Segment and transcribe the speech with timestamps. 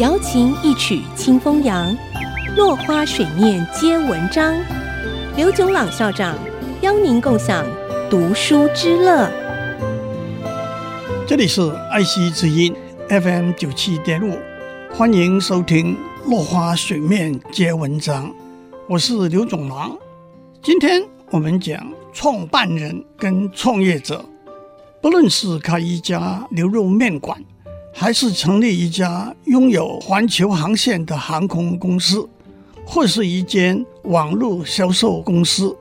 [0.00, 1.96] 瑶琴一曲清风扬，
[2.56, 4.52] 落花水面皆文章。
[5.36, 6.36] 刘炯朗校长
[6.80, 7.64] 邀您共享
[8.10, 9.30] 读书之乐。
[11.28, 11.62] 这里是
[11.92, 12.74] 爱惜之音
[13.08, 14.36] FM 九七点五，
[14.92, 15.96] 欢迎收听
[16.28, 18.26] 《落花水面皆文章》，
[18.88, 19.96] 我是刘炯朗。
[20.60, 24.24] 今天我们讲创办人跟创业者。
[25.00, 27.38] 不论是开一家牛肉面馆，
[27.96, 32.28] 还是成立一家拥有环球航线的航空公司，
[32.84, 35.74] 或是一间网络销售公司，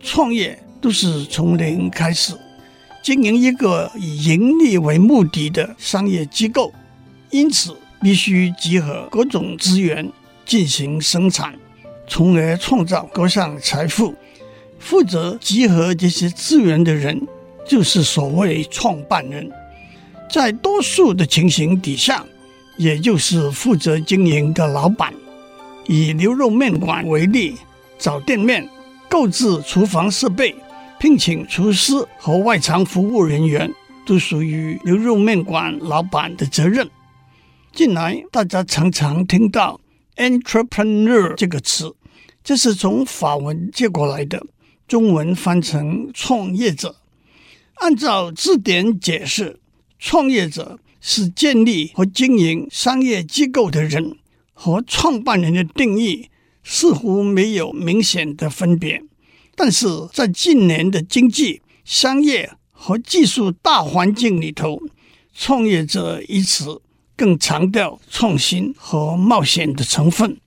[0.00, 2.34] 创业都是从零开始。
[3.02, 6.72] 经营一个以盈利为目的的商业机构，
[7.30, 10.10] 因此必须集合各种资源
[10.44, 11.54] 进行生产，
[12.08, 14.14] 从而创造各项财富。
[14.78, 17.26] 负责集合这些资源的人，
[17.66, 19.50] 就是所谓创办人，
[20.30, 22.24] 在多数的情形底下，
[22.76, 25.12] 也就是负责经营的老板。
[25.88, 27.56] 以牛肉面馆为例，
[27.98, 28.68] 找店面、
[29.08, 30.54] 购置厨房设备、
[31.00, 33.68] 聘请厨师和外场服务人员，
[34.06, 36.88] 都属于牛肉面馆老板的责任。
[37.72, 39.80] 近来大家常常听到
[40.16, 41.92] “entrepreneur” 这个词，
[42.44, 44.40] 这是从法文借过来的，
[44.86, 46.94] 中文翻成创业者。
[47.76, 49.58] 按照字典解释，
[50.00, 54.16] 创业者是建立和经营商业机构的人，
[54.54, 56.30] 和创办人的定义
[56.64, 59.02] 似乎没有明显的分别。
[59.54, 64.80] 但是在近年的经济、商业和技术大环境里头，
[65.34, 66.80] 创业者一词
[67.14, 70.38] 更强调创新和冒险的成分。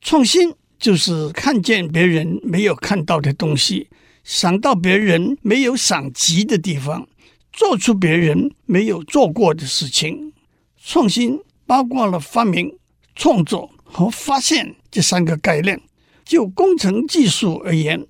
[0.00, 3.88] 创新就是看见别人没有看到的东西。
[4.22, 7.06] 想到别人没有想及的地方，
[7.54, 10.34] 做出别人没有做过的事情。
[10.76, 12.76] 创新包括了发明、
[13.14, 15.80] 创作和发现这三个概念。
[16.24, 18.06] 就工程技术而言，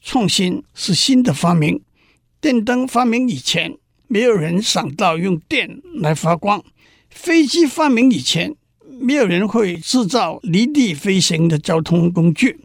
[0.00, 1.82] 创新是新的发明。
[2.40, 6.60] 电灯发明以前，没有人想到用电来发光；
[7.10, 8.54] 飞机发明以前，
[9.00, 12.60] 没有人会制造离地飞行的交通工具。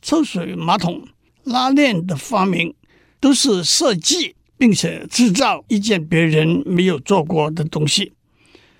[0.00, 1.02] 抽水马桶。
[1.44, 2.72] 拉链的发明
[3.18, 8.12] 都是设计并且制造一件别人没有做过的东西。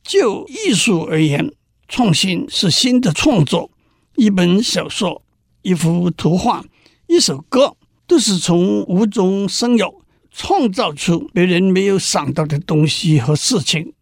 [0.04, 1.52] 就艺术而言，
[1.88, 3.68] 创新是新的创作。
[4.14, 5.24] 一本小说、
[5.62, 6.64] 一幅图画、
[7.08, 7.76] 一首歌，
[8.06, 13.92] 都是从无中生有，创造出别人没有想到的东西和事情。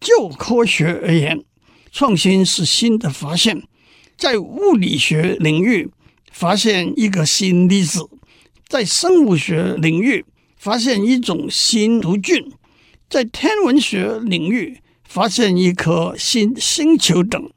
[0.00, 1.44] 就科学而言，
[1.92, 3.62] 创新是新的发现，
[4.16, 5.90] 在物理学领域。
[6.32, 8.08] 发现一个新粒子，
[8.66, 10.24] 在生物学领域
[10.56, 12.52] 发现一种新毒菌，
[13.08, 17.50] 在天文学领域发现一颗新星球等，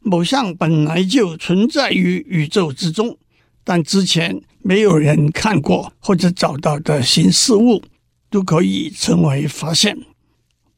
[0.00, 3.16] 某项本来就存在于宇宙之中，
[3.62, 7.82] 但之前没有人看过或者找到的新事物，
[8.30, 9.96] 都可以称为发现。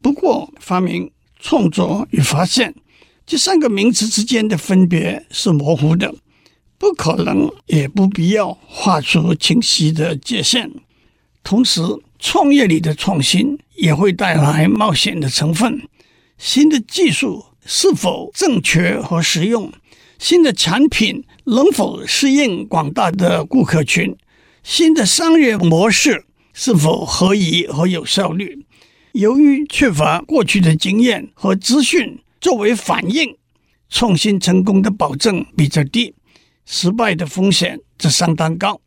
[0.02, 2.74] 不过，发明、创作与发现
[3.24, 6.12] 这三个名词之间的分别是模糊的。
[6.76, 10.68] 不可能，也不必要画出清晰的界限。
[11.42, 11.80] 同时，
[12.18, 15.82] 创业里的创新也会带来冒险的成分。
[16.38, 19.72] 新的技术是否正确和实用？
[20.18, 24.16] 新的产品能否适应广大的顾客群？
[24.62, 28.64] 新的商业模式是否合宜和有效率？
[29.12, 33.36] 由于缺乏过去的经验和资讯作为反应，
[33.90, 36.14] 创新成功的保证比较低。
[36.64, 38.80] 失败的风险则相当高。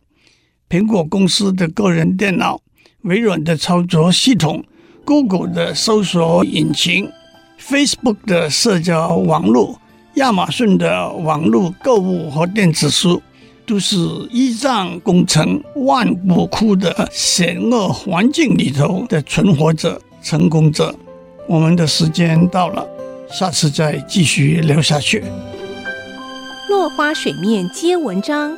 [0.67, 2.59] 苹果公司的个人电脑、
[3.01, 4.63] 微软的操作系统、
[5.05, 7.09] Google 的搜索引擎、
[7.59, 9.79] Facebook 的社交网络、
[10.15, 13.21] 亚马逊的网络购物和电子书，
[13.65, 13.95] 都是
[14.31, 20.93] 一仗工程万骨枯的险恶环境里头的存活者、成功者。
[21.47, 22.83] 我们的时间到了，
[23.29, 25.23] 下次再继续聊下去。
[26.67, 28.57] 落花水面皆文章，